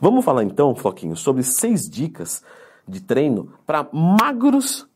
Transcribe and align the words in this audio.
Vamos 0.00 0.24
falar 0.24 0.44
então, 0.44 0.74
Floquinho, 0.74 1.16
sobre 1.16 1.42
seis 1.42 1.88
dicas 1.88 2.42
de 2.86 3.00
treino 3.00 3.52
para 3.66 3.88
magros 3.92 4.88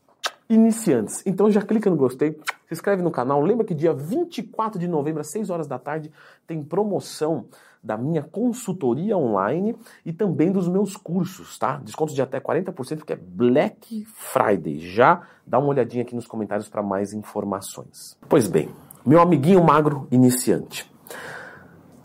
iniciantes. 0.49 1.21
Então 1.25 1.49
já 1.51 1.61
clica 1.61 1.89
no 1.89 1.95
gostei, 1.95 2.31
se 2.67 2.73
inscreve 2.73 3.01
no 3.01 3.11
canal. 3.11 3.41
Lembra 3.41 3.65
que 3.65 3.73
dia 3.73 3.93
24 3.93 4.79
de 4.79 4.87
novembro, 4.87 5.21
às 5.21 5.27
6 5.31 5.49
horas 5.49 5.67
da 5.67 5.77
tarde, 5.77 6.11
tem 6.47 6.63
promoção 6.63 7.45
da 7.83 7.97
minha 7.97 8.23
consultoria 8.23 9.17
online 9.17 9.75
e 10.05 10.13
também 10.13 10.51
dos 10.51 10.69
meus 10.69 10.95
cursos, 10.95 11.59
tá? 11.59 11.81
Desconto 11.83 12.13
de 12.13 12.21
até 12.21 12.39
40% 12.39 12.97
porque 12.97 13.13
é 13.13 13.17
Black 13.17 14.05
Friday. 14.05 14.79
Já 14.79 15.23
dá 15.45 15.59
uma 15.59 15.67
olhadinha 15.67 16.03
aqui 16.03 16.15
nos 16.15 16.25
comentários 16.25 16.69
para 16.69 16.81
mais 16.81 17.13
informações. 17.13 18.17
Pois 18.29 18.47
bem, 18.47 18.69
meu 19.05 19.19
amiguinho 19.21 19.61
magro 19.61 20.07
iniciante. 20.09 20.89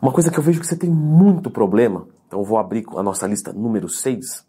Uma 0.03 0.13
coisa 0.13 0.31
que 0.31 0.39
eu 0.39 0.43
vejo 0.43 0.61
que 0.61 0.67
você 0.67 0.77
tem 0.77 0.91
muito 0.91 1.49
problema, 1.49 2.09
então 2.29 2.45
vou 2.45 2.59
abrir 2.59 2.85
a 2.95 3.03
nossa 3.03 3.27
lista 3.27 3.53
número 3.53 3.89
6, 3.89 4.47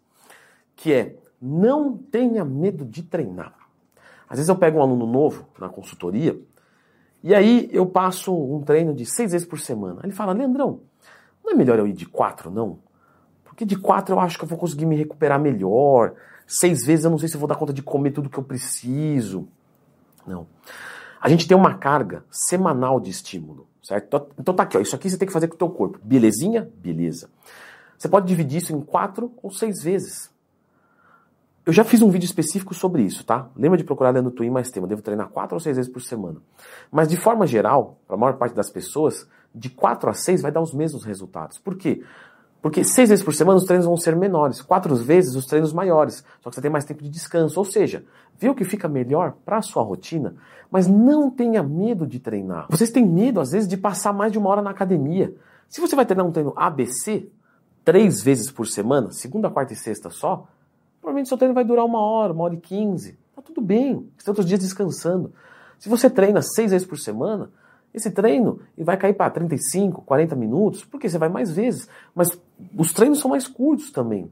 que 0.76 0.92
é 0.92 1.16
não 1.40 1.96
tenha 1.96 2.44
medo 2.44 2.84
de 2.84 3.02
treinar. 3.02 3.54
Às 4.28 4.36
vezes 4.38 4.48
eu 4.48 4.54
pego 4.54 4.78
um 4.78 4.82
aluno 4.82 5.06
novo 5.06 5.48
na 5.58 5.68
consultoria 5.68 6.38
e 7.24 7.34
aí 7.34 7.68
eu 7.72 7.86
passo 7.86 8.34
um 8.34 8.62
treino 8.62 8.94
de 8.94 9.04
seis 9.04 9.32
vezes 9.32 9.46
por 9.46 9.58
semana. 9.58 10.00
Ele 10.04 10.12
fala, 10.12 10.32
Leandrão, 10.32 10.80
não 11.42 11.52
é 11.52 11.54
melhor 11.54 11.78
eu 11.78 11.86
ir 11.86 11.92
de 11.94 12.06
quatro, 12.06 12.50
não? 12.50 12.78
Porque 13.44 13.64
de 13.64 13.76
quatro 13.76 14.14
eu 14.14 14.20
acho 14.20 14.38
que 14.38 14.44
eu 14.44 14.48
vou 14.48 14.58
conseguir 14.58 14.86
me 14.86 14.96
recuperar 14.96 15.40
melhor. 15.40 16.14
Seis 16.46 16.84
vezes 16.84 17.04
eu 17.04 17.10
não 17.10 17.18
sei 17.18 17.28
se 17.28 17.36
vou 17.36 17.48
dar 17.48 17.56
conta 17.56 17.72
de 17.72 17.82
comer 17.82 18.10
tudo 18.10 18.28
que 18.28 18.38
eu 18.38 18.44
preciso. 18.44 19.48
Não. 20.26 20.46
A 21.20 21.28
gente 21.28 21.48
tem 21.48 21.56
uma 21.56 21.74
carga 21.74 22.24
semanal 22.30 22.98
de 23.00 23.10
estímulo, 23.10 23.66
certo? 23.82 24.28
Então 24.38 24.54
tá 24.54 24.62
aqui, 24.62 24.78
ó, 24.78 24.80
isso 24.80 24.94
aqui 24.94 25.10
você 25.10 25.18
tem 25.18 25.26
que 25.26 25.32
fazer 25.32 25.48
com 25.48 25.54
o 25.54 25.58
teu 25.58 25.68
corpo. 25.68 25.98
Belezinha? 26.02 26.70
Beleza. 26.76 27.28
Você 28.00 28.08
pode 28.08 28.26
dividir 28.26 28.62
isso 28.62 28.74
em 28.74 28.80
quatro 28.80 29.30
ou 29.42 29.50
seis 29.50 29.82
vezes. 29.82 30.30
Eu 31.66 31.72
já 31.72 31.84
fiz 31.84 32.00
um 32.00 32.08
vídeo 32.08 32.24
específico 32.24 32.72
sobre 32.72 33.02
isso, 33.02 33.22
tá? 33.26 33.50
Lembra 33.54 33.76
de 33.76 33.84
procurar 33.84 34.10
do 34.12 34.30
Twin 34.30 34.48
mais 34.48 34.70
tema. 34.70 34.86
Devo 34.86 35.02
treinar 35.02 35.28
quatro 35.28 35.54
ou 35.54 35.60
seis 35.60 35.76
vezes 35.76 35.92
por 35.92 36.00
semana. 36.00 36.40
Mas 36.90 37.08
de 37.08 37.18
forma 37.18 37.46
geral, 37.46 37.98
para 38.06 38.16
a 38.16 38.18
maior 38.18 38.38
parte 38.38 38.54
das 38.54 38.70
pessoas, 38.70 39.28
de 39.54 39.68
quatro 39.68 40.08
a 40.08 40.14
seis 40.14 40.40
vai 40.40 40.50
dar 40.50 40.62
os 40.62 40.72
mesmos 40.72 41.04
resultados. 41.04 41.58
Por 41.58 41.76
quê? 41.76 42.02
Porque 42.62 42.82
seis 42.84 43.10
vezes 43.10 43.22
por 43.22 43.34
semana 43.34 43.58
os 43.58 43.64
treinos 43.64 43.84
vão 43.84 43.98
ser 43.98 44.16
menores, 44.16 44.62
quatro 44.62 44.96
vezes 44.96 45.34
os 45.36 45.44
treinos 45.44 45.70
maiores. 45.70 46.24
Só 46.40 46.48
que 46.48 46.54
você 46.54 46.62
tem 46.62 46.70
mais 46.70 46.86
tempo 46.86 47.02
de 47.02 47.10
descanso. 47.10 47.60
Ou 47.60 47.66
seja, 47.66 48.02
viu 48.38 48.54
que 48.54 48.64
fica 48.64 48.88
melhor 48.88 49.34
para 49.44 49.58
a 49.58 49.62
sua 49.62 49.82
rotina, 49.82 50.36
mas 50.70 50.86
não 50.86 51.30
tenha 51.30 51.62
medo 51.62 52.06
de 52.06 52.18
treinar. 52.18 52.64
Vocês 52.70 52.90
têm 52.90 53.06
medo, 53.06 53.40
às 53.40 53.50
vezes, 53.50 53.68
de 53.68 53.76
passar 53.76 54.14
mais 54.14 54.32
de 54.32 54.38
uma 54.38 54.48
hora 54.48 54.62
na 54.62 54.70
academia. 54.70 55.34
Se 55.68 55.82
você 55.82 55.94
vai 55.94 56.06
treinar 56.06 56.26
um 56.26 56.32
treino 56.32 56.54
ABC, 56.56 57.30
três 57.84 58.22
vezes 58.22 58.50
por 58.50 58.66
semana, 58.66 59.10
segunda, 59.10 59.50
quarta 59.50 59.72
e 59.72 59.76
sexta 59.76 60.10
só, 60.10 60.46
provavelmente 61.00 61.28
seu 61.28 61.38
treino 61.38 61.54
vai 61.54 61.64
durar 61.64 61.84
uma 61.84 62.00
hora, 62.00 62.32
uma 62.32 62.44
hora 62.44 62.54
e 62.54 62.60
quinze. 62.60 63.18
Tá 63.34 63.42
tudo 63.42 63.60
bem, 63.60 64.08
você 64.16 64.24
tem 64.24 64.32
outros 64.32 64.46
dias 64.46 64.60
descansando. 64.60 65.32
Se 65.78 65.88
você 65.88 66.10
treina 66.10 66.42
seis 66.42 66.72
vezes 66.72 66.86
por 66.86 66.98
semana, 66.98 67.50
esse 67.92 68.10
treino 68.10 68.60
vai 68.78 68.96
cair 68.96 69.14
para 69.14 69.30
35, 69.30 70.02
40 70.02 70.36
minutos, 70.36 70.84
porque 70.84 71.08
você 71.08 71.18
vai 71.18 71.28
mais 71.28 71.50
vezes. 71.50 71.88
Mas 72.14 72.40
os 72.76 72.92
treinos 72.92 73.18
são 73.18 73.30
mais 73.30 73.48
curtos 73.48 73.90
também. 73.90 74.30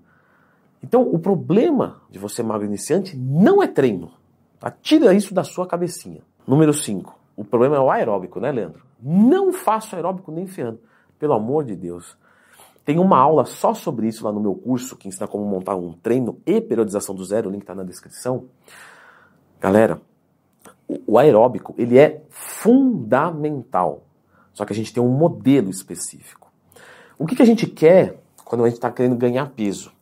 Então, 0.82 1.02
o 1.02 1.18
problema 1.18 2.00
de 2.08 2.18
você 2.18 2.42
magro 2.42 2.66
iniciante 2.66 3.16
não 3.16 3.62
é 3.62 3.66
treino. 3.66 4.12
Tá? 4.60 4.70
Tira 4.70 5.12
isso 5.12 5.34
da 5.34 5.42
sua 5.42 5.66
cabecinha. 5.66 6.20
Número 6.46 6.72
5. 6.72 7.18
O 7.36 7.44
problema 7.44 7.76
é 7.76 7.80
o 7.80 7.90
aeróbico, 7.90 8.38
né, 8.38 8.50
Leandro? 8.52 8.84
Não 9.02 9.52
faço 9.52 9.96
aeróbico 9.96 10.30
nem 10.30 10.46
ferrando. 10.46 10.80
Pelo 11.18 11.34
amor 11.34 11.64
de 11.64 11.74
Deus. 11.74 12.16
Tem 12.88 12.98
uma 12.98 13.18
aula 13.18 13.44
só 13.44 13.74
sobre 13.74 14.08
isso 14.08 14.24
lá 14.24 14.32
no 14.32 14.40
meu 14.40 14.54
curso, 14.54 14.96
que 14.96 15.06
ensina 15.06 15.28
como 15.28 15.44
montar 15.44 15.76
um 15.76 15.92
treino 15.92 16.40
e 16.46 16.58
periodização 16.58 17.14
do 17.14 17.22
zero, 17.22 17.50
o 17.50 17.52
link 17.52 17.60
está 17.60 17.74
na 17.74 17.82
descrição. 17.82 18.46
Galera, 19.60 20.00
o 21.06 21.18
aeróbico, 21.18 21.74
ele 21.76 21.98
é 21.98 22.22
fundamental. 22.30 24.04
Só 24.54 24.64
que 24.64 24.72
a 24.72 24.74
gente 24.74 24.90
tem 24.90 25.02
um 25.02 25.10
modelo 25.10 25.68
específico. 25.68 26.50
O 27.18 27.26
que, 27.26 27.36
que 27.36 27.42
a 27.42 27.44
gente 27.44 27.66
quer 27.66 28.22
quando 28.42 28.64
a 28.64 28.68
gente 28.68 28.78
está 28.78 28.90
querendo 28.90 29.16
ganhar 29.16 29.50
peso? 29.50 29.92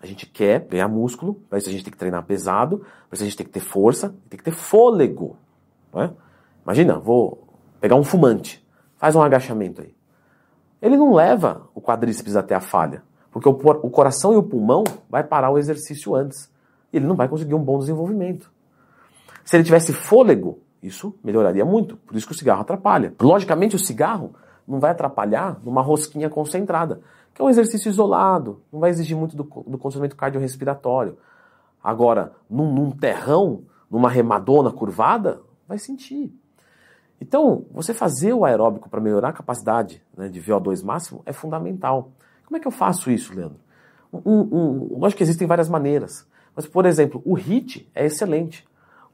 A 0.00 0.06
gente 0.06 0.24
quer 0.24 0.60
ganhar 0.60 0.88
músculo, 0.88 1.34
para 1.50 1.58
isso 1.58 1.68
a 1.68 1.72
gente 1.72 1.84
tem 1.84 1.92
que 1.92 1.98
treinar 1.98 2.24
pesado, 2.24 2.78
para 2.78 3.16
isso 3.16 3.24
a 3.24 3.26
gente 3.26 3.36
tem 3.36 3.46
que 3.46 3.52
ter 3.52 3.60
força, 3.60 4.16
tem 4.30 4.38
que 4.38 4.44
ter 4.44 4.52
fôlego. 4.52 5.36
É? 5.92 6.08
Imagina, 6.64 6.98
vou 6.98 7.46
pegar 7.78 7.96
um 7.96 8.02
fumante, 8.02 8.66
faz 8.96 9.14
um 9.14 9.20
agachamento 9.20 9.82
aí. 9.82 9.95
Ele 10.86 10.96
não 10.96 11.12
leva 11.12 11.68
o 11.74 11.80
quadríceps 11.80 12.36
até 12.36 12.54
a 12.54 12.60
falha, 12.60 13.02
porque 13.32 13.48
o, 13.48 13.52
o 13.52 13.90
coração 13.90 14.32
e 14.32 14.36
o 14.36 14.42
pulmão 14.42 14.84
vai 15.10 15.24
parar 15.24 15.50
o 15.50 15.58
exercício 15.58 16.14
antes. 16.14 16.48
E 16.92 16.96
ele 16.96 17.06
não 17.06 17.16
vai 17.16 17.28
conseguir 17.28 17.54
um 17.54 17.62
bom 17.62 17.76
desenvolvimento. 17.76 18.48
Se 19.44 19.56
ele 19.56 19.64
tivesse 19.64 19.92
fôlego, 19.92 20.60
isso 20.80 21.12
melhoraria 21.24 21.64
muito. 21.64 21.96
Por 21.96 22.16
isso 22.16 22.24
que 22.24 22.32
o 22.32 22.36
cigarro 22.36 22.60
atrapalha. 22.60 23.12
Logicamente, 23.20 23.74
o 23.74 23.80
cigarro 23.80 24.34
não 24.66 24.78
vai 24.78 24.92
atrapalhar 24.92 25.60
numa 25.64 25.82
rosquinha 25.82 26.30
concentrada, 26.30 27.00
que 27.34 27.42
é 27.42 27.44
um 27.44 27.50
exercício 27.50 27.88
isolado, 27.88 28.62
não 28.72 28.78
vai 28.78 28.90
exigir 28.90 29.16
muito 29.16 29.36
do, 29.36 29.42
do 29.42 29.78
condicionamento 29.78 30.14
cardiorrespiratório. 30.14 31.18
Agora, 31.82 32.30
num, 32.48 32.72
num 32.72 32.92
terrão, 32.92 33.62
numa 33.90 34.08
remadona 34.08 34.70
curvada, 34.70 35.40
vai 35.66 35.78
sentir. 35.78 36.32
Então, 37.20 37.64
você 37.70 37.94
fazer 37.94 38.32
o 38.32 38.44
aeróbico 38.44 38.88
para 38.88 39.00
melhorar 39.00 39.30
a 39.30 39.32
capacidade 39.32 40.02
né, 40.16 40.28
de 40.28 40.40
VO2 40.40 40.84
máximo 40.84 41.22
é 41.24 41.32
fundamental. 41.32 42.10
Como 42.44 42.56
é 42.56 42.60
que 42.60 42.66
eu 42.66 42.72
faço 42.72 43.10
isso, 43.10 43.34
Leandro? 43.34 43.58
Um, 44.12 44.40
um, 44.40 44.98
lógico 44.98 45.18
que 45.18 45.22
existem 45.22 45.46
várias 45.46 45.68
maneiras. 45.68 46.26
Mas, 46.54 46.66
por 46.66 46.86
exemplo, 46.86 47.22
o 47.24 47.34
HIT 47.34 47.90
é 47.94 48.06
excelente 48.06 48.66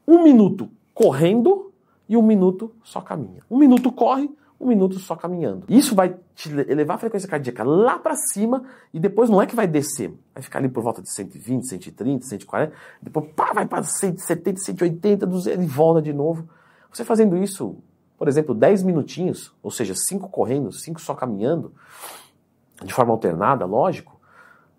um 0.06 0.22
minuto 0.22 0.68
correndo 0.94 1.72
e 2.08 2.16
um 2.16 2.22
minuto 2.22 2.72
só 2.82 3.00
caminha. 3.00 3.42
Um 3.50 3.56
minuto 3.56 3.90
corre, 3.90 4.30
um 4.60 4.66
minuto 4.66 4.98
só 4.98 5.16
caminhando. 5.16 5.66
Isso 5.68 5.94
vai 5.94 6.16
te 6.34 6.50
elevar 6.68 6.96
a 6.96 7.00
frequência 7.00 7.28
cardíaca 7.28 7.64
lá 7.64 7.98
para 7.98 8.14
cima 8.14 8.64
e 8.92 9.00
depois 9.00 9.28
não 9.28 9.42
é 9.42 9.46
que 9.46 9.56
vai 9.56 9.66
descer. 9.66 10.12
Vai 10.34 10.42
ficar 10.42 10.58
ali 10.58 10.68
por 10.68 10.82
volta 10.82 11.02
de 11.02 11.12
120, 11.12 11.66
130, 11.66 12.26
140, 12.26 12.72
depois 13.00 13.26
pá, 13.34 13.52
vai 13.52 13.66
para 13.66 13.82
170, 13.82 14.60
180, 14.60 15.26
200 15.26 15.64
e 15.64 15.66
volta 15.66 16.00
de 16.00 16.12
novo. 16.12 16.48
Você 16.92 17.04
fazendo 17.04 17.36
isso, 17.36 17.76
por 18.22 18.28
exemplo, 18.28 18.54
10 18.54 18.84
minutinhos, 18.84 19.52
ou 19.60 19.68
seja, 19.68 19.94
5 19.96 20.28
correndo, 20.28 20.70
5 20.70 21.00
só 21.00 21.12
caminhando, 21.12 21.72
de 22.80 22.94
forma 22.94 23.10
alternada, 23.12 23.64
lógico. 23.64 24.20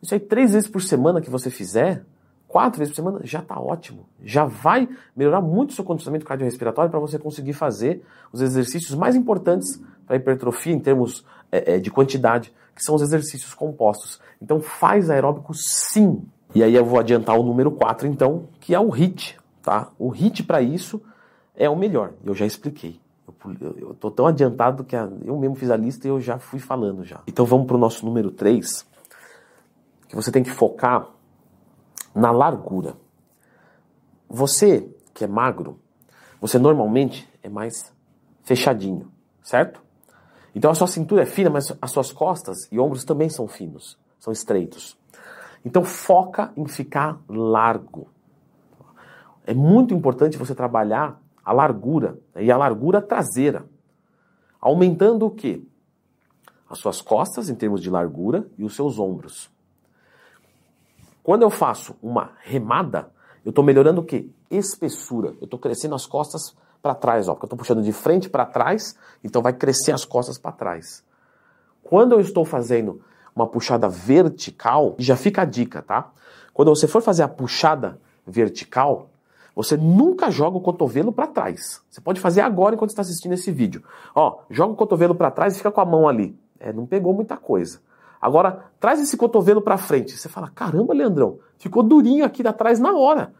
Isso 0.02 0.14
aí 0.14 0.20
três 0.22 0.54
vezes 0.54 0.70
por 0.70 0.82
semana 0.82 1.20
que 1.20 1.30
você 1.30 1.50
fizer, 1.50 2.06
quatro 2.48 2.80
vezes 2.80 2.94
por 2.94 2.96
semana, 2.96 3.20
já 3.26 3.40
está 3.40 3.60
ótimo. 3.60 4.06
Já 4.24 4.46
vai 4.46 4.88
melhorar 5.14 5.42
muito 5.42 5.72
o 5.72 5.74
seu 5.74 5.84
condicionamento 5.84 6.26
cardiorrespiratório 6.26 6.90
para 6.90 7.02
você 7.02 7.20
conseguir 7.20 7.52
fazer 7.52 8.02
os 8.32 8.40
exercícios 8.40 8.98
mais 8.98 9.14
importantes 9.14 9.78
para 10.08 10.16
hipertrofia 10.16 10.72
em 10.72 10.80
termos 10.80 11.26
é, 11.52 11.74
é, 11.74 11.80
de 11.80 11.92
quantidade, 11.92 12.54
que 12.74 12.82
são 12.82 12.96
os 12.96 13.02
exercícios 13.02 13.54
compostos. 13.54 14.22
Então 14.42 14.62
faz 14.62 15.10
aeróbico 15.10 15.54
sim. 15.54 16.24
E 16.56 16.64
aí 16.64 16.74
eu 16.74 16.86
vou 16.86 16.98
adiantar 16.98 17.38
o 17.38 17.44
número 17.44 17.72
4 17.72 18.08
então, 18.08 18.48
que 18.62 18.74
é 18.74 18.80
o 18.80 18.88
HIT. 18.90 19.38
Tá? 19.62 19.92
O 20.00 20.12
HIT 20.12 20.44
para 20.44 20.62
isso 20.62 21.02
é 21.54 21.70
o 21.70 21.76
melhor, 21.76 22.14
eu 22.24 22.34
já 22.34 22.46
expliquei. 22.46 23.04
Eu 23.60 23.92
estou 23.92 24.10
tão 24.10 24.28
adiantado 24.28 24.84
que 24.84 24.96
eu 24.96 25.38
mesmo 25.38 25.56
fiz 25.56 25.70
a 25.70 25.78
lista 25.78 26.08
e 26.08 26.10
eu 26.10 26.20
já 26.20 26.40
fui 26.40 26.60
falando 26.60 27.04
já. 27.04 27.22
Então 27.28 27.46
vamos 27.46 27.68
para 27.68 27.76
o 27.76 27.80
nosso 27.80 28.06
número 28.06 28.32
3, 28.32 28.88
que 30.08 30.16
você 30.16 30.32
tem 30.32 30.44
que 30.44 30.52
focar 30.52 31.08
na 32.16 32.32
largura. 32.32 32.96
Você 34.30 34.90
que 35.14 35.24
é 35.24 35.28
magro, 35.28 35.80
você 36.40 36.58
normalmente 36.58 37.28
é 37.42 37.50
mais 37.50 37.94
fechadinho, 38.44 39.12
certo? 39.42 39.82
Então 40.56 40.72
a 40.72 40.76
sua 40.76 40.88
cintura 40.88 41.24
é 41.24 41.26
fina, 41.26 41.50
mas 41.50 41.76
as 41.82 41.92
suas 41.92 42.12
costas 42.12 42.68
e 42.72 42.80
ombros 42.80 43.04
também 43.04 43.30
são 43.30 43.48
finos, 43.48 43.98
são 44.20 44.32
estreitos. 44.32 44.98
Então 45.66 45.84
foca 45.84 46.52
em 46.58 46.68
ficar 46.68 47.20
largo. 47.28 48.08
É 49.46 49.54
muito 49.54 49.94
importante 49.94 50.38
você 50.38 50.54
trabalhar 50.54 51.22
a 51.44 51.52
largura 51.52 52.20
e 52.36 52.52
a 52.52 52.58
largura 52.58 53.02
traseira, 53.02 53.66
aumentando 54.60 55.26
o 55.26 55.32
quê? 55.32 55.62
As 56.70 56.80
suas 56.80 57.02
costas 57.02 57.50
em 57.50 57.56
termos 57.56 57.82
de 57.82 57.90
largura 57.90 58.48
e 58.58 58.64
os 58.64 58.76
seus 58.76 58.98
ombros. 58.98 59.52
Quando 61.22 61.44
eu 61.44 61.50
faço 61.50 61.96
uma 62.02 62.32
remada, 62.42 63.12
eu 63.46 63.50
estou 63.50 63.64
melhorando 63.64 64.02
o 64.02 64.06
quê? 64.06 64.30
Espessura. 64.50 65.36
Eu 65.40 65.46
estou 65.46 65.60
crescendo 65.60 65.96
as 65.96 66.06
costas 66.06 66.56
para 66.82 66.94
trás, 66.94 67.28
ó, 67.28 67.34
porque 67.34 67.46
eu 67.46 67.48
estou 67.48 67.58
puxando 67.58 67.82
de 67.82 67.94
frente 67.94 68.30
para 68.30 68.46
trás, 68.46 68.98
então 69.24 69.42
vai 69.42 69.54
crescer 69.54 69.94
as 69.94 70.04
costas 70.04 70.38
para 70.38 70.52
trás. 70.52 71.04
Quando 71.82 72.14
eu 72.14 72.20
estou 72.20 72.44
fazendo 72.44 73.02
uma 73.36 73.48
puxada 73.48 73.88
vertical, 73.88 74.96
já 75.00 75.16
fica 75.16 75.44
a 75.44 75.46
dica, 75.46 75.82
tá? 75.82 76.12
Quando 76.54 76.76
você 76.76 76.88
for 76.88 77.02
fazer 77.02 77.24
a 77.24 77.28
puxada 77.28 78.00
vertical, 78.28 79.10
você 79.56 79.78
nunca 79.78 80.32
joga 80.32 80.58
o 80.58 80.62
cotovelo 80.62 81.12
para 81.12 81.28
trás. 81.28 81.82
Você 81.90 82.02
pode 82.02 82.20
fazer 82.20 82.42
agora 82.42 82.76
enquanto 82.76 82.90
está 82.90 83.02
assistindo 83.02 83.34
esse 83.34 83.52
vídeo. 83.52 83.84
Ó, 84.16 84.40
joga 84.50 84.74
o 84.74 84.76
cotovelo 84.76 85.14
para 85.14 85.30
trás 85.30 85.54
e 85.54 85.58
fica 85.58 85.72
com 85.72 85.82
a 85.82 85.86
mão 85.86 86.08
ali. 86.08 86.38
É, 86.60 86.74
não 86.74 86.86
pegou 86.86 87.14
muita 87.14 87.38
coisa. 87.38 87.82
Agora, 88.20 88.66
traz 88.80 89.02
esse 89.02 89.18
cotovelo 89.18 89.62
para 89.62 89.78
frente. 89.78 90.18
Você 90.18 90.30
fala, 90.30 90.50
caramba, 90.50 90.94
Leandrão, 90.94 91.40
ficou 91.58 91.84
durinho 91.84 92.24
aqui 92.26 92.46
atrás 92.48 92.80
na 92.80 92.94
hora. 92.94 93.34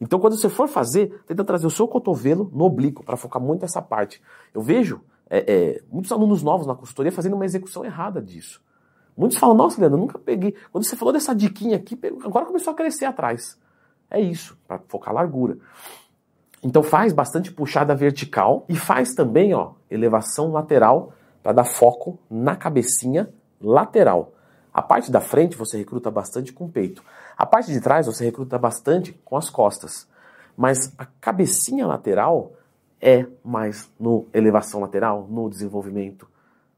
Então, 0.00 0.20
quando 0.20 0.38
você 0.38 0.48
for 0.48 0.68
fazer, 0.68 1.22
tenta 1.26 1.42
trazer 1.42 1.66
o 1.66 1.70
seu 1.70 1.88
cotovelo 1.88 2.48
no 2.54 2.64
oblíquo, 2.64 3.02
para 3.02 3.16
focar 3.16 3.42
muito 3.42 3.64
essa 3.64 3.82
parte. 3.82 4.22
Eu 4.54 4.62
vejo 4.62 5.00
é, 5.28 5.38
é, 5.38 5.82
muitos 5.90 6.12
alunos 6.12 6.42
novos 6.42 6.66
na 6.66 6.74
consultoria 6.74 7.10
fazendo 7.10 7.34
uma 7.34 7.44
execução 7.44 7.84
errada 7.84 8.22
disso. 8.22 8.62
Muitos 9.16 9.36
falam, 9.36 9.56
nossa, 9.56 9.80
Leandro, 9.80 9.98
eu 9.98 10.02
nunca 10.02 10.18
peguei. 10.18 10.54
Quando 10.70 10.84
você 10.84 10.94
falou 10.94 11.12
dessa 11.12 11.34
diquinha 11.34 11.76
aqui, 11.76 11.98
agora 12.24 12.46
começou 12.46 12.72
a 12.72 12.76
crescer 12.76 13.06
atrás. 13.06 13.58
É 14.10 14.20
isso, 14.20 14.58
para 14.66 14.78
focar 14.88 15.14
largura. 15.14 15.58
Então 16.62 16.82
faz 16.82 17.12
bastante 17.12 17.52
puxada 17.52 17.94
vertical 17.94 18.64
e 18.68 18.76
faz 18.76 19.14
também, 19.14 19.54
ó, 19.54 19.72
elevação 19.90 20.50
lateral 20.50 21.12
para 21.42 21.52
dar 21.52 21.64
foco 21.64 22.18
na 22.28 22.56
cabecinha 22.56 23.32
lateral. 23.60 24.32
A 24.72 24.82
parte 24.82 25.10
da 25.10 25.20
frente 25.20 25.56
você 25.56 25.78
recruta 25.78 26.10
bastante 26.10 26.52
com 26.52 26.66
o 26.66 26.68
peito. 26.68 27.02
A 27.36 27.46
parte 27.46 27.72
de 27.72 27.80
trás 27.80 28.06
você 28.06 28.24
recruta 28.24 28.58
bastante 28.58 29.12
com 29.24 29.36
as 29.36 29.48
costas. 29.48 30.08
Mas 30.56 30.92
a 30.98 31.06
cabecinha 31.20 31.86
lateral 31.86 32.52
é 33.00 33.26
mais 33.44 33.90
no 33.98 34.26
elevação 34.34 34.80
lateral, 34.80 35.26
no 35.30 35.48
desenvolvimento, 35.48 36.28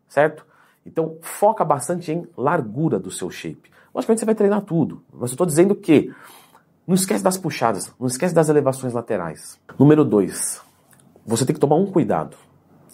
certo? 0.08 0.46
Então 0.84 1.16
foca 1.22 1.64
bastante 1.64 2.12
em 2.12 2.26
largura 2.36 2.98
do 2.98 3.10
seu 3.10 3.30
shape. 3.30 3.70
Logicamente 3.94 4.20
você 4.20 4.26
vai 4.26 4.34
treinar 4.34 4.62
tudo, 4.62 5.02
mas 5.12 5.30
eu 5.30 5.34
estou 5.34 5.46
dizendo 5.46 5.74
que 5.74 6.12
não 6.90 6.96
esquece 6.96 7.22
das 7.22 7.38
puxadas, 7.38 7.94
não 8.00 8.08
esquece 8.08 8.34
das 8.34 8.48
elevações 8.48 8.92
laterais. 8.92 9.60
Número 9.78 10.04
2, 10.04 10.60
você 11.24 11.46
tem 11.46 11.54
que 11.54 11.60
tomar 11.60 11.76
um 11.76 11.86
cuidado. 11.86 12.36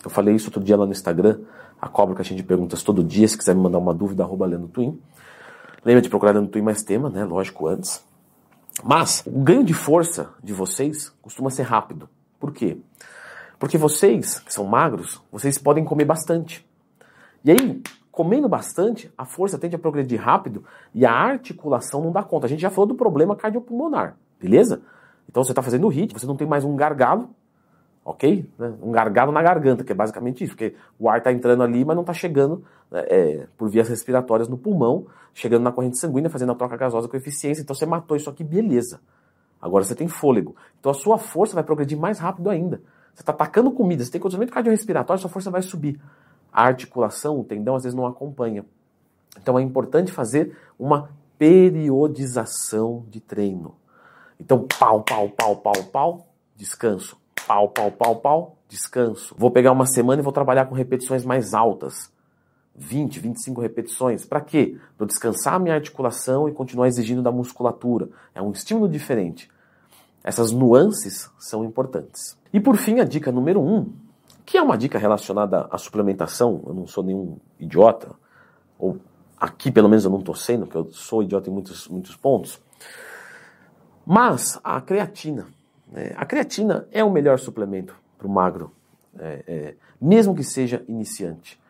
Eu 0.05 0.11
falei 0.11 0.35
isso 0.35 0.49
outro 0.49 0.63
dia 0.63 0.77
lá 0.77 0.85
no 0.85 0.93
Instagram, 0.93 1.41
a 1.81 1.89
cobra 1.89 2.15
caixinha 2.15 2.37
de 2.37 2.43
perguntas 2.43 2.83
todo 2.83 3.03
dia, 3.03 3.27
se 3.27 3.39
quiser 3.39 3.55
me 3.55 3.63
mandar 3.63 3.79
uma 3.79 3.95
dúvida, 3.95 4.23
arroba 4.23 4.45
Lendo 4.45 4.69
Twin. 4.69 5.01
Lembra 5.83 6.03
de 6.03 6.11
procurar 6.11 6.33
Lendo 6.33 6.49
Twin 6.49 6.61
mais 6.61 6.83
tema, 6.83 7.09
né? 7.09 7.25
Lógico, 7.25 7.69
antes. 7.69 8.05
Mas 8.85 9.23
o 9.25 9.41
ganho 9.41 9.65
de 9.65 9.73
força 9.73 10.29
de 10.45 10.53
vocês 10.53 11.11
costuma 11.23 11.49
ser 11.49 11.63
rápido. 11.63 12.07
Por 12.39 12.53
quê? 12.53 12.77
Porque 13.59 13.79
vocês, 13.79 14.41
que 14.41 14.53
são 14.53 14.67
magros, 14.67 15.23
vocês 15.33 15.57
podem 15.57 15.87
comer 15.87 16.05
bastante. 16.05 16.69
E 17.43 17.51
aí, 17.51 17.83
comendo 18.17 18.49
bastante, 18.49 19.13
a 19.17 19.27
força 19.27 19.59
tende 19.59 19.77
a 19.77 19.79
progredir 19.79 20.19
rápido 20.19 20.65
e 20.95 21.05
a 21.05 21.13
articulação 21.13 22.03
não 22.03 22.11
dá 22.11 22.23
conta. 22.23 22.47
A 22.47 22.49
gente 22.49 22.63
já 22.63 22.71
falou 22.71 22.87
do 22.87 22.95
problema 22.95 23.37
cardiopulmonar, 23.37 24.17
beleza? 24.41 24.81
Então 25.29 25.45
você 25.45 25.53
está 25.53 25.61
fazendo 25.61 25.87
o 25.87 25.93
HIIT, 25.93 26.15
você 26.19 26.25
não 26.25 26.35
tem 26.35 26.49
mais 26.49 26.65
um 26.65 26.75
gargalo, 26.75 27.29
ok? 28.03 28.49
Né? 28.59 28.73
Um 28.81 28.91
gargalo 28.91 29.33
na 29.33 29.43
garganta, 29.43 29.85
que 29.85 29.93
é 29.93 29.95
basicamente 29.95 30.43
isso, 30.43 30.55
porque 30.55 30.75
o 30.99 31.11
ar 31.11 31.19
está 31.19 31.31
entrando 31.31 31.63
ali, 31.63 31.85
mas 31.85 31.95
não 31.95 32.05
está 32.05 32.15
chegando 32.15 32.65
né, 32.91 33.05
é, 33.07 33.47
por 33.55 33.69
vias 33.69 33.87
respiratórias 33.87 34.49
no 34.49 34.57
pulmão, 34.57 35.05
chegando 35.35 35.65
na 35.65 35.71
corrente 35.71 35.99
sanguínea, 35.99 36.31
fazendo 36.31 36.53
a 36.53 36.55
troca 36.55 36.75
gasosa 36.75 37.09
com 37.09 37.19
eficiência. 37.19 37.61
Então 37.61 37.77
você 37.77 37.85
matou 37.85 38.17
isso 38.17 38.31
aqui, 38.31 38.43
beleza. 38.43 38.99
Agora 39.61 39.85
você 39.85 39.95
tem 39.95 40.09
fôlego. 40.09 40.57
Então 40.81 40.91
a 40.91 40.95
sua 40.95 41.19
força 41.19 41.55
vai 41.55 41.63
progredir 41.63 41.99
mais 41.99 42.19
rápido 42.19 42.49
ainda. 42.49 42.81
Você 43.13 43.21
está 43.21 43.33
atacando 43.33 43.71
comida, 43.71 44.03
você 44.03 44.11
tem 44.11 44.19
condicionamento 44.23 44.55
cardiorrespiratório, 44.55 45.21
sua 45.21 45.29
força 45.29 45.51
vai 45.51 45.61
subir. 45.61 46.01
A 46.57 46.65
articulação, 46.65 47.39
o 47.39 47.45
tendão, 47.45 47.77
às 47.77 47.83
vezes 47.83 47.95
não 47.95 48.07
acompanha. 48.07 48.65
Então 49.39 49.59
é 49.59 49.63
importante 49.63 50.11
fazer 50.11 50.57
uma 50.79 51.11
periodização 51.39 53.05
de 53.11 53.21
treino. 53.21 53.77
Então, 54.41 54.67
pau, 54.79 55.03
pau, 55.03 55.29
pau, 55.29 55.57
pau, 55.57 55.85
pau, 55.93 56.27
descanso 56.57 57.19
Pau, 57.47 57.69
pau, 57.69 57.93
pau, 57.93 58.17
pau, 58.17 58.57
descanso. 58.69 59.33
Vou 59.39 59.53
pegar 59.53 59.71
uma 59.71 59.87
semana 59.87 60.21
e 60.21 60.25
vou 60.25 60.33
trabalhar 60.33 60.67
com 60.67 60.75
repetições 60.75 61.25
mais 61.25 61.55
altas. 61.55 62.11
20, 62.75 63.21
25 63.21 63.61
repetições. 63.61 64.25
Para 64.25 64.41
quê? 64.41 64.77
Para 64.99 65.07
descansar 65.07 65.55
a 65.55 65.59
minha 65.61 65.77
articulação 65.77 66.49
e 66.49 66.53
continuar 66.53 66.89
exigindo 66.89 67.23
da 67.23 67.31
musculatura. 67.31 68.09
É 68.35 68.43
um 68.43 68.51
estímulo 68.51 68.89
diferente. 68.89 69.49
Essas 70.25 70.51
nuances 70.51 71.31
são 71.39 71.65
importantes. 71.65 72.37
E 72.53 72.59
por 72.59 72.77
fim, 72.77 72.99
a 72.99 73.05
dica 73.05 73.31
número 73.31 73.61
1, 73.61 73.77
um, 73.77 73.93
que 74.47 74.57
é 74.57 74.63
uma 74.63 74.79
dica 74.79 74.97
relacionada 74.97 75.67
à 75.71 75.77
suplementação. 75.77 76.63
Eu 76.65 76.73
não 76.73 76.87
sou 76.87 77.03
nenhum 77.03 77.37
idiota, 77.59 78.13
ou 78.79 78.99
aqui 79.39 79.73
pelo 79.73 79.89
menos 79.89 80.05
eu 80.05 80.11
não 80.11 80.21
estou 80.21 80.37
sendo, 80.37 80.67
porque 80.67 80.79
eu 80.79 80.93
sou 80.93 81.23
idiota 81.23 81.51
em 81.51 81.53
muitos, 81.53 81.89
muitos 81.89 82.15
pontos. 82.15 82.63
Mas 84.07 84.59
a 84.63 84.81
creatina. 84.81 85.49
É, 85.93 86.15
a 86.17 86.25
creatina 86.25 86.87
é 86.93 87.03
o 87.03 87.11
melhor 87.11 87.39
suplemento 87.41 87.95
para 88.17 88.27
o 88.27 88.31
magro, 88.31 88.73
é, 89.19 89.45
é, 89.47 89.75
mesmo 90.01 90.35
que 90.35 90.45
seja 90.45 90.85
iniciante. 90.89 91.61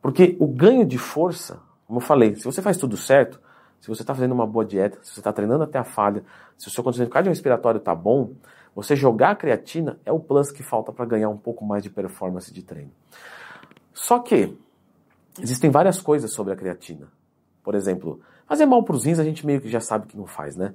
Porque 0.00 0.36
o 0.40 0.46
ganho 0.46 0.86
de 0.86 0.96
força, 0.96 1.60
como 1.86 1.98
eu 1.98 2.04
falei, 2.04 2.34
se 2.36 2.44
você 2.44 2.62
faz 2.62 2.78
tudo 2.78 2.96
certo, 2.96 3.38
se 3.80 3.88
você 3.88 4.02
está 4.02 4.14
fazendo 4.14 4.32
uma 4.32 4.46
boa 4.46 4.64
dieta, 4.64 4.98
se 5.02 5.12
você 5.12 5.20
está 5.20 5.32
treinando 5.32 5.64
até 5.64 5.78
a 5.78 5.84
falha, 5.84 6.24
se 6.56 6.68
o 6.68 6.70
seu 6.70 6.82
condicionamento 6.82 7.12
cardiorrespiratório 7.12 7.78
está 7.78 7.94
bom, 7.94 8.32
você 8.78 8.94
jogar 8.94 9.32
a 9.32 9.34
creatina 9.34 9.98
é 10.06 10.12
o 10.12 10.20
plus 10.20 10.52
que 10.52 10.62
falta 10.62 10.92
para 10.92 11.04
ganhar 11.04 11.28
um 11.28 11.36
pouco 11.36 11.64
mais 11.64 11.82
de 11.82 11.90
performance 11.90 12.54
de 12.54 12.62
treino. 12.62 12.92
Só 13.92 14.20
que 14.20 14.56
existem 15.42 15.68
várias 15.68 16.00
coisas 16.00 16.32
sobre 16.32 16.52
a 16.52 16.56
creatina. 16.56 17.08
Por 17.64 17.74
exemplo, 17.74 18.20
fazer 18.46 18.66
mal 18.66 18.84
para 18.84 18.94
os 18.94 19.04
rins 19.04 19.18
a 19.18 19.24
gente 19.24 19.44
meio 19.44 19.60
que 19.60 19.68
já 19.68 19.80
sabe 19.80 20.06
que 20.06 20.16
não 20.16 20.26
faz, 20.26 20.54
né? 20.54 20.74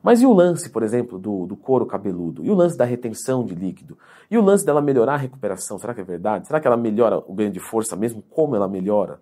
Mas 0.00 0.22
e 0.22 0.26
o 0.26 0.32
lance, 0.32 0.70
por 0.70 0.84
exemplo, 0.84 1.18
do, 1.18 1.44
do 1.44 1.56
couro 1.56 1.84
cabeludo? 1.86 2.44
E 2.44 2.50
o 2.52 2.54
lance 2.54 2.78
da 2.78 2.84
retenção 2.84 3.44
de 3.44 3.56
líquido? 3.56 3.98
E 4.30 4.38
o 4.38 4.42
lance 4.42 4.64
dela 4.64 4.80
melhorar 4.80 5.14
a 5.14 5.16
recuperação? 5.16 5.76
Será 5.76 5.92
que 5.92 6.02
é 6.02 6.04
verdade? 6.04 6.46
Será 6.46 6.60
que 6.60 6.68
ela 6.68 6.76
melhora 6.76 7.18
o 7.18 7.34
ganho 7.34 7.50
de 7.50 7.58
força 7.58 7.96
mesmo? 7.96 8.22
Como 8.30 8.54
ela 8.54 8.68
melhora? 8.68 9.20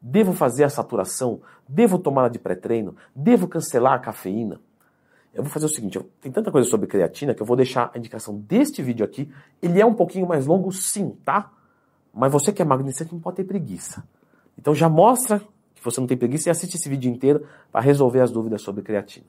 Devo 0.00 0.32
fazer 0.32 0.64
a 0.64 0.70
saturação? 0.70 1.42
Devo 1.68 1.98
tomar 1.98 2.30
de 2.30 2.38
pré-treino? 2.38 2.96
Devo 3.14 3.46
cancelar 3.46 3.92
a 3.92 3.98
cafeína? 3.98 4.58
Eu 5.36 5.42
vou 5.42 5.52
fazer 5.52 5.66
o 5.66 5.68
seguinte, 5.68 6.00
tem 6.20 6.32
tanta 6.32 6.50
coisa 6.50 6.66
sobre 6.68 6.86
creatina 6.86 7.34
que 7.34 7.42
eu 7.42 7.46
vou 7.46 7.56
deixar 7.56 7.90
a 7.94 7.98
indicação 7.98 8.38
deste 8.38 8.82
vídeo 8.82 9.04
aqui. 9.04 9.30
Ele 9.60 9.78
é 9.78 9.84
um 9.84 9.92
pouquinho 9.92 10.26
mais 10.26 10.46
longo 10.46 10.72
sim, 10.72 11.10
tá? 11.24 11.52
Mas 12.12 12.32
você 12.32 12.54
que 12.54 12.62
é 12.62 12.64
magnicente 12.64 13.12
não 13.12 13.20
pode 13.20 13.36
ter 13.36 13.44
preguiça. 13.44 14.02
Então 14.58 14.74
já 14.74 14.88
mostra 14.88 15.40
que 15.74 15.84
você 15.84 16.00
não 16.00 16.06
tem 16.06 16.16
preguiça 16.16 16.48
e 16.48 16.50
assiste 16.50 16.76
esse 16.76 16.88
vídeo 16.88 17.10
inteiro 17.10 17.46
para 17.70 17.82
resolver 17.82 18.22
as 18.22 18.30
dúvidas 18.30 18.62
sobre 18.62 18.82
creatina. 18.82 19.26